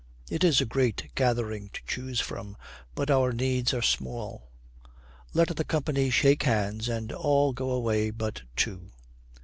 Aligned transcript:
It 0.31 0.43
is 0.43 0.59
a 0.59 0.65
great 0.65 1.11
gathering 1.13 1.69
to 1.73 1.81
choose 1.85 2.19
from, 2.19 2.57
but 2.95 3.11
our 3.11 3.31
needs 3.31 3.71
are 3.71 3.83
small. 3.83 4.49
Let 5.35 5.55
the 5.55 5.63
company 5.63 6.09
shake 6.09 6.41
hands, 6.41 6.89
and 6.89 7.11
all 7.11 7.53
go 7.53 7.69
away 7.69 8.09
but 8.09 8.41
two. 8.55 8.89